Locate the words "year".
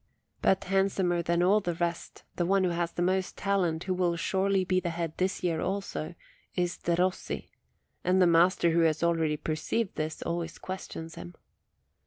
5.43-5.61